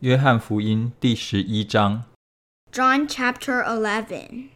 [0.00, 2.04] 约翰福音第十一章
[2.72, 4.46] ，John chapter Eleven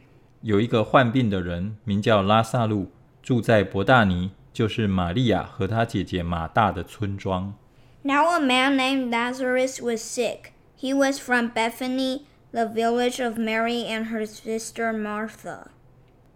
[0.40, 2.90] 有一个患病的人，名叫拉萨路，
[3.22, 7.52] 住在伯大尼，就是玛利亚和她姐姐马大的村庄。
[8.00, 10.52] Now a man named Lazarus was sick.
[10.80, 12.22] He was from Bethany,
[12.52, 15.66] the village of Mary and her sister Martha.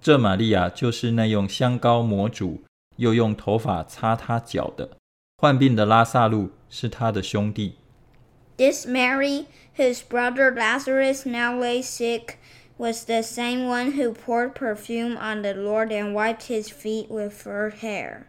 [0.03, 2.63] 这玛利亚就是那用香膏抹主，
[2.97, 4.99] 又用头发擦他脚的。
[5.39, 7.77] 患病的拉萨路是他的兄弟。
[8.58, 12.38] This Mary, whose brother Lazarus now lay sick,
[12.78, 17.44] was the same one who poured perfume on the Lord and wiped his feet with
[17.46, 18.26] her hair.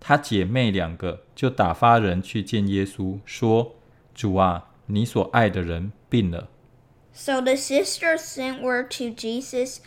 [0.00, 6.48] 她姐妹两个就打发人去见耶稣，说：“主啊，你所爱的人病了。
[7.12, 9.78] So the sisters sent word to Jesus,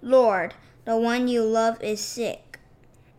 [0.00, 0.52] Lord,
[0.84, 2.38] the one you love is sick.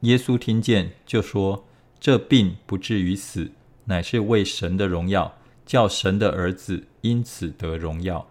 [0.01, 3.51] ”耶稣听见，就说：“这病不至于死，
[3.85, 8.27] 乃是为神的荣耀， 叫神的儿子因此得荣耀。”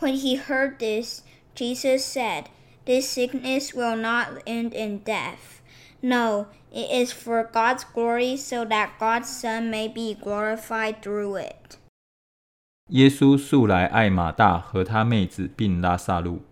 [0.00, 1.22] When he heard this,
[1.54, 2.46] Jesus said,
[2.84, 5.62] This sickness will not end in death.
[6.02, 11.78] No, it is for God's glory, so that God's Son may be glorified through it.
[12.90, 16.42] 耶稣素来爱马大和他妹子并拉萨路。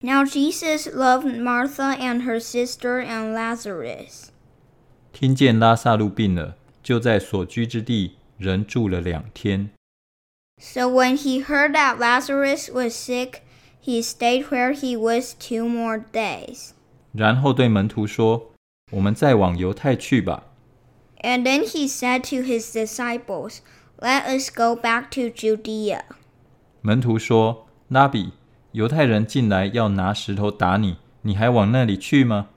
[0.00, 4.28] Now Jesus loved Martha and her sister and Lazarus.
[5.14, 9.69] 听见拉萨路病了，就在所居之地 仍住了两天。
[10.59, 13.41] So when he heard that Lazarus was sick,
[13.83, 16.71] he stayed where he was two more days.
[17.13, 18.51] 然后对门徒说
[18.93, 20.43] ：“我们再往犹太去吧。
[21.21, 23.59] And then he said to his disciples,
[23.99, 26.01] Let us go back to Judea.
[26.81, 28.33] ”门徒说：“拉比，
[28.71, 32.49] 犹太人进来要拿石头打你，你还往那里去吗？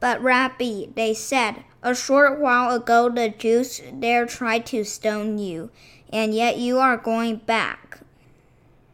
[0.00, 5.70] But Rabbi, they said, a short while ago the Jews there tried to stone you,
[6.12, 8.00] and yet you are going back.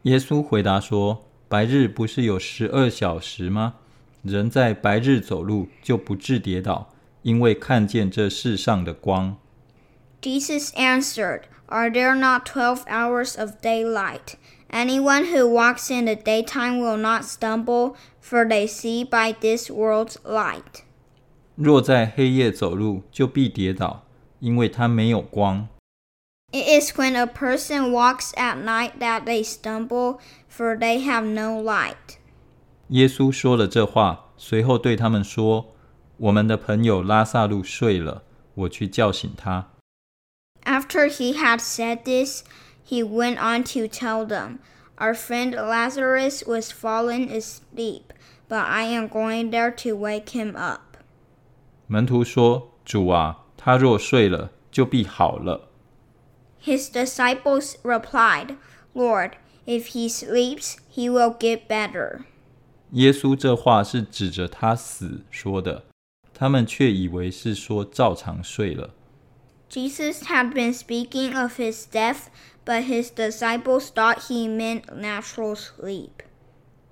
[0.03, 3.75] 耶稣回答说：“白日不是有十二小时吗？
[4.21, 9.37] 人在白日走路就不致跌倒，因为看见这世上的光。
[10.21, 14.35] Jesus answered, Are there not twelve hours of daylight?
[14.69, 20.15] Anyone who walks in the daytime will not stumble, for they see by this world's
[20.23, 20.83] light.
[21.57, 24.05] 若在黑夜走路，就必跌倒，
[24.39, 25.67] 因为他没有光。
[26.51, 31.61] It is when a person walks at night that they stumble, for they have no
[31.61, 32.17] light.
[32.89, 38.23] 耶稣说了这话，随后对他们说：“我们的朋友拉萨路睡了，
[38.53, 39.71] 我去叫醒他。”
[40.63, 42.43] After he had said this,
[42.87, 44.59] he went on to tell them,
[44.97, 48.13] Our friend Lazarus was fallen asleep,
[48.47, 50.86] but I am going there to wake him up.
[51.90, 55.70] 门徒说：“主啊，他若睡了，就必好了。
[56.62, 58.56] His disciples replied,
[58.94, 59.32] Lord,
[59.64, 62.20] if he sleeps, he will get better.
[62.92, 65.84] ”耶稣这话是指着他死说的，
[66.34, 68.90] 他们却以为是说照常睡了。
[69.70, 72.28] Jesus had been speaking of his death,
[72.64, 76.10] but his disciples thought he meant natural sleep.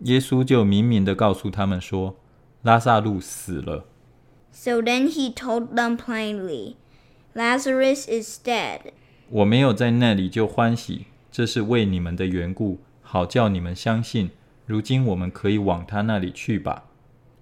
[0.00, 2.16] 耶稣就明明的告诉他们说
[2.62, 3.84] ：“拉萨路死了。”
[4.55, 6.75] So then he told them plainly,
[7.33, 8.91] Lazarus is dead.
[9.29, 14.31] 我没有在那里就欢喜，这是为你们的缘故，好叫你们相信。
[14.65, 16.83] 如今我们可以往他那里去吧。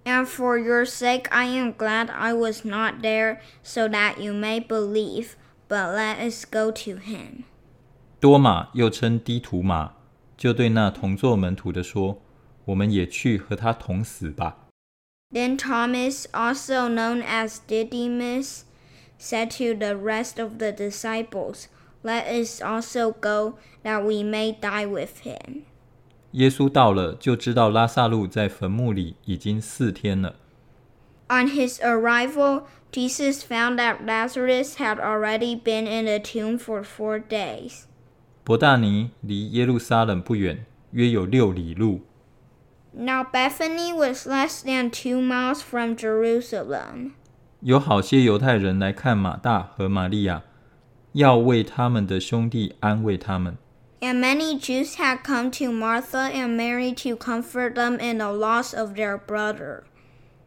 [0.06, 4.60] And for your sake I am glad I was not there, so that you may
[4.60, 5.32] believe.
[5.68, 7.44] But let us go to him.
[8.20, 9.94] 多马又称低图马，
[10.36, 14.63] 就对那同做门徒的说：“我们也去和他同死吧。
[15.34, 18.64] Then Thomas, also known as Didymus,
[19.20, 21.68] said to the rest of the disciples,
[22.02, 25.64] Let us also go, that we may die with him.
[26.32, 30.36] ”耶稣到了，就知道拉萨路在坟墓里已经四天了。
[31.28, 37.20] On his arrival, Jesus found that Lazarus had already been in the tomb for four
[37.20, 37.84] days.
[38.44, 42.02] 伯大尼离耶路撒冷不远，约有六里路。
[42.94, 47.12] Now Bethany was less than two miles from Jerusalem.
[47.62, 50.44] 有好些犹太人来看马大和玛利亚，
[51.14, 53.58] 要为他们的兄弟安慰他们。
[54.02, 58.74] And many Jews had come to Martha and Mary to comfort them in the loss
[58.74, 59.82] of their brother.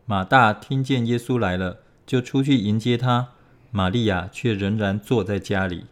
[0.06, 3.26] 马大听见耶稣来了，就出去迎接他；
[3.70, 5.84] 玛利亚却仍然坐在家里。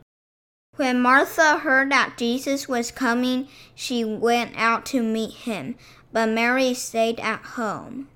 [0.78, 3.46] When Martha heard that Jesus was coming,
[3.76, 5.74] she went out to meet him,
[6.14, 8.06] but Mary stayed at home.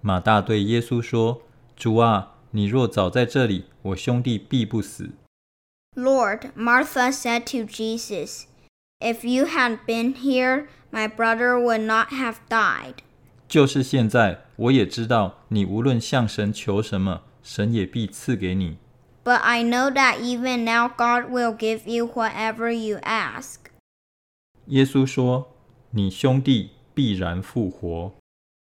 [0.00, 5.10] 马大对耶稣说：“主啊，你若早在这里，我兄弟必不死。
[5.94, 8.44] Lord, Martha said to Jesus,
[9.00, 12.96] If you had been here, my brother would not have died.
[13.48, 18.78] 就是现在，我也知道你无论向神求什么，神也必赐给你。
[19.24, 23.58] But I know that even now God will give you whatever you ask.
[24.66, 28.12] 耶稣说：“你兄弟 必然复活。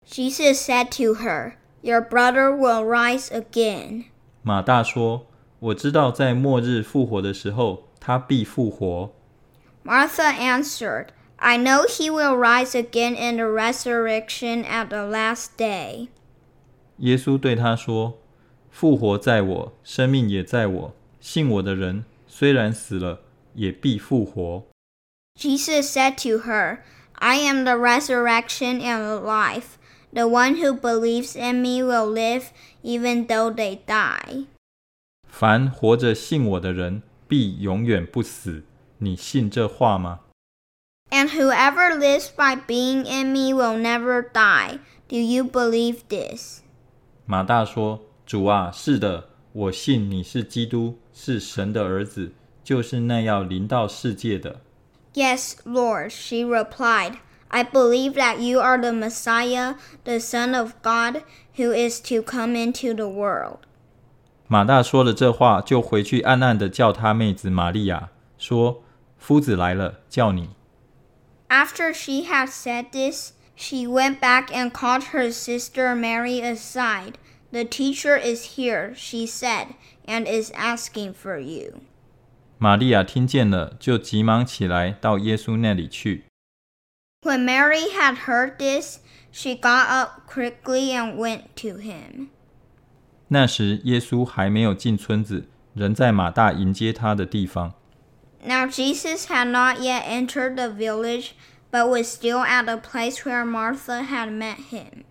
[0.05, 4.05] Jesus said to her, Your brother will rise again.
[4.41, 9.11] ”马大说：“我知道在末日复活的时候，他必复活。
[9.83, 16.09] Martha answered, I know he will rise again in the resurrection at the last day.
[16.97, 20.93] ”耶稣对他说：“复活在我，生命也在我。
[21.21, 23.21] 信我的人，虽然死了，
[23.53, 24.65] 也必复活。
[25.37, 26.79] Jesus said to her,
[27.15, 29.77] I am the resurrection and the life.
[30.11, 34.45] The one who believes in me will live even though they die.
[35.27, 38.63] 凡活着信我的人，必永远不死。
[38.97, 40.21] 你信这话吗？”
[41.11, 44.79] And whoever lives by being in me will never die.
[45.07, 46.61] Do you believe this?
[47.25, 52.31] 马大说：“主啊，是的，我信你是基督，是神的儿子，
[52.63, 54.61] 就是那要临到世界的。
[55.13, 57.17] Yes, Lord, she replied.
[57.51, 61.23] I believe that you are the Messiah, the Son of God,
[61.55, 63.65] who is to come into the world.
[64.47, 68.83] ”马大说了这话，就回去暗暗的叫他妹子玛利亚说：“
[69.17, 70.49] 夫子来了，叫你。
[71.49, 77.15] After she had said this, she went back and called her sister Mary aside.
[77.51, 79.69] The teacher is here, she said,
[80.05, 81.92] and is asking for you. ”
[82.63, 86.25] 玛利亚听见了，就急忙起来到耶稣那里去。
[87.21, 88.99] When Mary had heard this,
[89.31, 92.27] she got up quickly and went to him.
[93.29, 97.73] 那时耶稣还没有进村子，人在马大迎接他的地方。
[98.43, 101.31] Now Jesus had not yet entered the village,
[101.71, 105.03] but was still at the place where Martha had met him.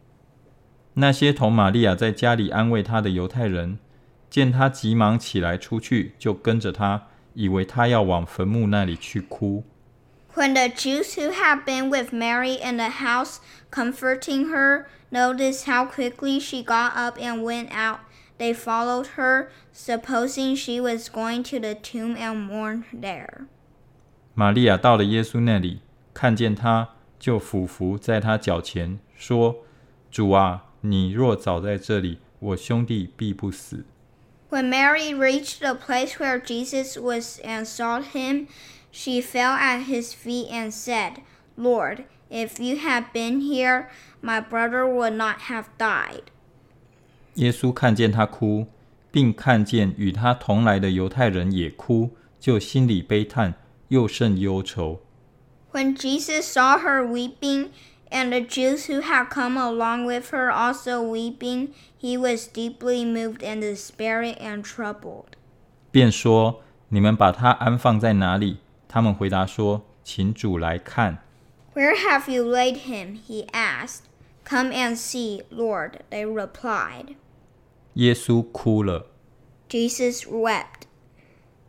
[0.94, 3.78] 那些同玛利亚在家里安慰她的犹太人，
[4.28, 9.63] 见他急忙起来出去，就跟着他， 以为他要往坟墓那里去哭。
[10.35, 13.37] When the Jews who had been with Mary in the house
[13.69, 17.99] comforting her noticed how quickly she got up and went out,
[18.39, 23.45] they followed her, supposing she was going to the tomb and mourned there.
[24.33, 25.81] 玛利亚到了耶稣那里，
[26.15, 26.89] 看见他，
[27.19, 29.57] 就俯伏在他脚前，说
[30.09, 33.85] ：“主啊，你若早在这里，我兄弟必不死。
[34.52, 38.48] When Mary reached the place where Jesus was and saw him,
[38.90, 41.22] she fell at his feet and said,
[41.56, 43.88] Lord, if you had been here,
[44.22, 46.24] my brother would not have died.
[47.34, 48.66] ”耶稣看见他哭，
[49.10, 53.54] 并看见与他同来的犹太人也哭，就心里悲叹，
[53.88, 55.00] 又甚忧愁。
[55.72, 57.68] When Jesus saw her weeping,
[58.12, 63.42] and the Jews who had come along with her also weeping, he was deeply moved
[63.42, 65.36] in the spirit and troubled.
[65.90, 71.18] 便说：“你们把他安放在哪里？”他们回答说：“请主来看。
[71.74, 73.18] Where have you laid him?
[73.26, 74.04] he asked.
[74.44, 77.16] Come and see, Lord, they replied.
[77.94, 79.06] ”耶稣哭了。
[79.68, 80.86] Jesus wept.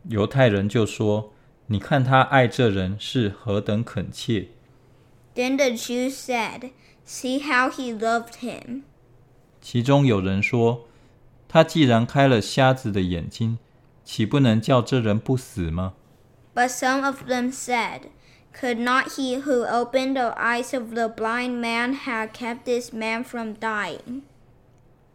[0.08, 4.48] 犹太人就说：“你看他爱这人是何等恳切。
[5.34, 6.70] Then the Jews said,
[7.04, 8.82] See how he loved him.
[9.60, 13.58] ”其中有人说：“他既然开了瞎子的眼睛，
[14.04, 15.94] 岂不能叫这人不死吗
[16.54, 18.10] But some of them said,
[18.52, 23.22] Could not he who opened the eyes of the blind man have kept this man
[23.22, 24.22] from dying?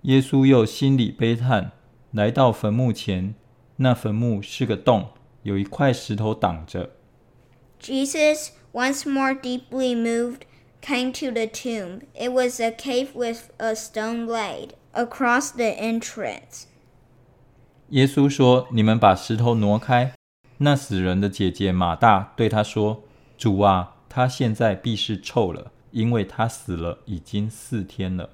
[0.03, 1.71] 耶稣又心里悲叹，
[2.11, 3.35] 来到坟墓前，
[3.77, 5.09] 那坟墓是个洞，
[5.43, 6.91] 有一块石头挡着。
[7.81, 10.45] Jesus, once more deeply moved,
[10.81, 12.01] came to the tomb.
[12.13, 16.65] It was a cave with a stone laid across the entrance.
[17.89, 20.13] 耶稣说：“你们把石头挪开。”
[20.59, 23.03] 那死人的姐姐马大对他说：“
[23.37, 28.29] 主啊，他现在必是臭了，因为他死了已经四天了。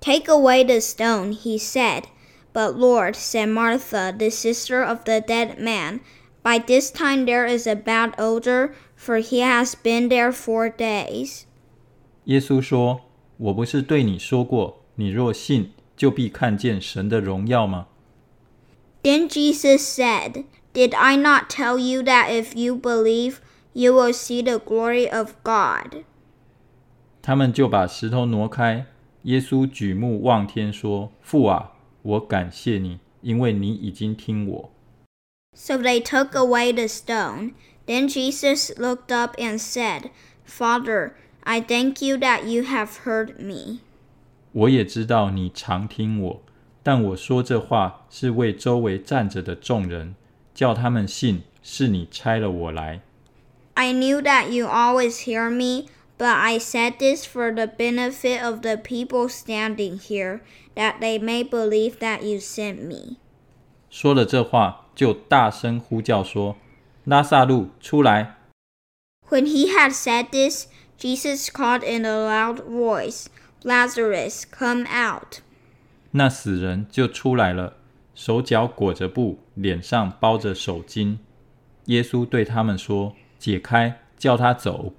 [0.00, 2.04] Take away the stone, he said.
[2.52, 6.00] But Lord, said Martha, the sister of the dead man,
[6.42, 11.42] by this time there is a bad odor, for he has been there four days.
[12.24, 17.86] 耶稣说：“我不是对你说过，你若信，就必看见神的荣耀吗？”
[19.02, 23.36] Then Jesus said, Did I not tell you that if you believe,
[23.74, 26.04] you will see the glory of God?
[27.22, 28.86] 他们就把石头挪开。
[29.22, 34.70] 耶稣举目望天说：“父啊，我感谢你，因为你已经听我。
[35.54, 37.52] So they took away the stone.
[37.88, 40.10] Then Jesus looked up and said,
[40.44, 41.12] Father,
[41.42, 43.80] I thank you that you have heard me.
[44.52, 46.42] 我也知道你常听我，
[46.82, 50.14] 但我说这话是为周围站着的众人，
[50.54, 53.00] 叫他们信是你差了我来。
[53.74, 58.60] I knew that you always hear me, but I said this for the benefit of
[58.60, 60.40] the people standing here,
[60.76, 63.16] that they may believe that you sent me.
[63.90, 66.56] 说了这话，就大声呼叫说：“
[67.04, 68.36] 拉萨路出来！”
[69.28, 70.66] When he had said this,
[70.98, 73.26] Jesus called in a loud voice,
[73.62, 75.40] Lazarus, come out.
[76.12, 77.76] 那死人就出来了，
[78.14, 81.18] 手脚裹着布，脸上包着手巾。
[81.86, 84.92] 耶稣对他们说：“解开，叫他走。”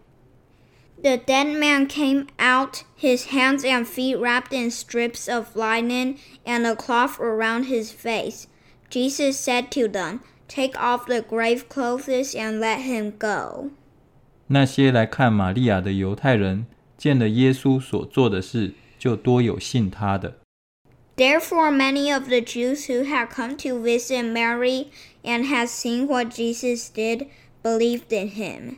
[1.01, 6.65] The dead man came out, his hands and feet wrapped in strips of linen and
[6.65, 8.48] a cloth around his face.
[8.89, 13.72] Jesus said to them, Take off the grave clothes and let him go.
[14.48, 16.67] 那些来看玛利亚的犹太人
[16.98, 20.38] 见了耶稣所做的事，就多有信他的。
[21.17, 24.88] Therefore, many of the Jews who had come to visit Mary
[25.24, 27.27] and had seen what Jesus did
[27.63, 28.75] believed in him.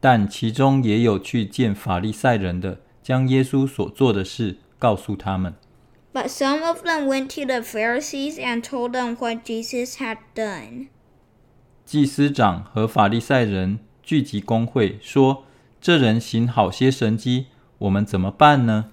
[0.00, 5.54] 但其中也有去见法利赛人的，将耶稣所做的事告诉他们。
[6.12, 10.88] But some of them went to the Pharisees and told them what Jesus had done.
[11.89, 15.45] 祭司长和法利赛人聚集公会，说
[15.81, 17.47] ：“这人行好些神迹，
[17.79, 18.91] 我们怎么办呢？”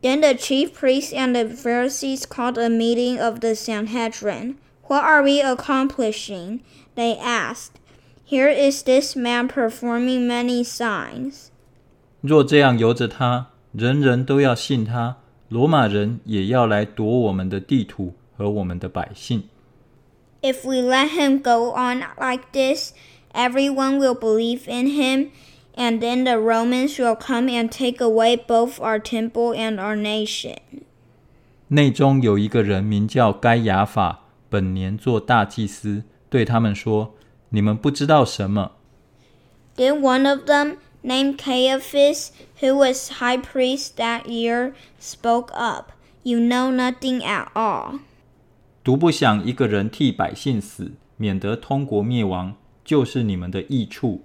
[0.00, 4.54] Then the chief priests and the Pharisees called a meeting of the Sanhedrin.
[4.86, 6.60] What are we accomplishing?
[6.94, 7.72] They asked.
[8.24, 11.48] Here is this man performing many signs.
[12.20, 15.16] 若这样由着他，人人都要信他，
[15.48, 19.48] 罗马人也要来夺我们的地土和我们的百姓。
[20.43, 22.93] If we let him go on like this,
[23.33, 25.31] everyone will believe in him,
[25.75, 30.57] and then the Romans will come and take away both our temple and our nation.
[31.67, 38.71] 内中有一个人名叫该亚法，本年做大祭司，对他们说：“你们不知道什么。
[39.75, 45.91] Then one of them, named Caiaphas, who was high priest that year, spoke up.
[46.23, 47.99] You know nothing at all.
[48.83, 54.21] 独不想一个人替百姓死，免得通国灭亡，就是你们的益处。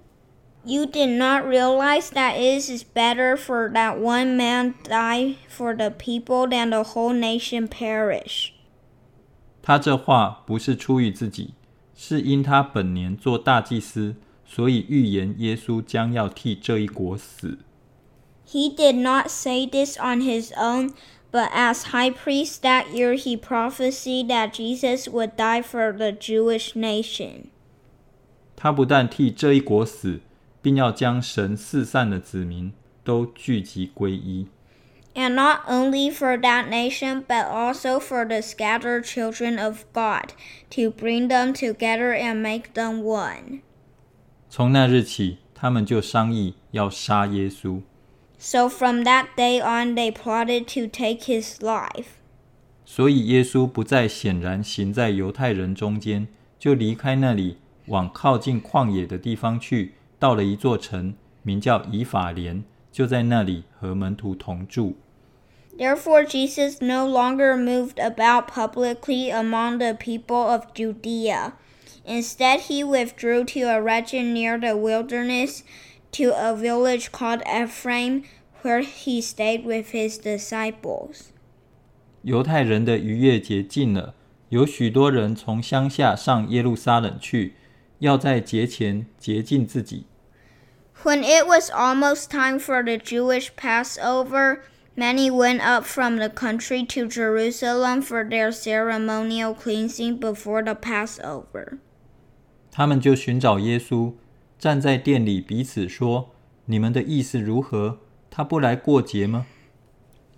[0.63, 5.91] You did not realize that it is better for that one man die for the
[5.91, 8.49] people than the whole nation perish.
[9.61, 11.53] 他这话不是出于自己，
[11.95, 17.59] 是因他本年做大祭司，所以预言耶稣将要替这一国死。
[18.47, 20.93] He did not say this on his own,
[21.31, 26.75] but as high priest that year he prophesied that Jesus would die for the Jewish
[26.75, 27.49] nation.
[28.55, 30.21] 他不但替这一国死，
[30.61, 32.71] 并要将神四散的子民
[33.03, 34.47] 都聚集归一。
[35.13, 40.33] And not only for that nation, but also for the scattered children of God,
[40.71, 43.61] to bring them together and make them one.
[44.49, 47.81] 从那日起，他们就商议要杀耶稣。
[48.39, 52.17] So from that day on, they plotted to take his life.
[52.85, 56.27] 所以耶稣不再显然行在犹太人中间，
[56.59, 64.95] 就离开那里，往靠近旷野的地方去，到了一座城，名叫以法莲，就在那里和门徒同住。
[65.77, 71.53] Therefore, Jesus no longer moved about publicly among the people of Judea.
[72.05, 75.63] Instead, he withdrew to a region near the wilderness,
[76.11, 78.23] to a village called Ephraim,
[78.61, 81.31] where he stayed with his disciples.
[82.23, 84.15] 犹太人的逾越节近了，
[84.49, 87.53] 有许多人从乡下上耶路撒冷去，
[87.99, 90.05] 要在节前洁净自己。
[91.03, 94.61] When it was almost time for the Jewish Passover,
[94.95, 101.77] many went up from the country to Jerusalem for their ceremonial cleansing before the Passover.
[102.71, 104.13] 他们就寻找耶稣，
[104.60, 106.28] 站在店里彼此说
[106.66, 107.98] ：“你们的意思如何？
[108.30, 109.46] 他不来过节吗？”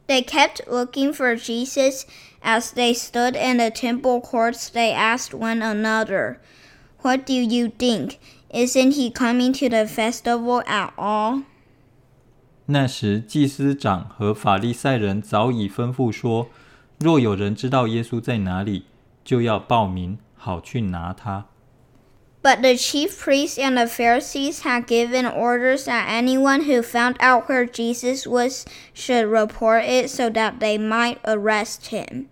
[0.06, 2.04] They kept looking for Jesus.
[2.40, 6.36] As they stood in the temple courts, they asked one another,
[7.02, 8.18] What do you think?
[8.50, 11.42] Isn't he coming to the festival at all?
[12.66, 16.48] 那时，祭司长和法利赛人早已吩咐说：
[16.98, 18.84] 若有人知道耶稣在哪里，
[19.24, 21.46] 就要报名，好去拿他。
[22.42, 27.64] But the chief priests and the Pharisees had given orders that anyone who found out where
[27.64, 32.28] Jesus was should report it so that they might arrest him.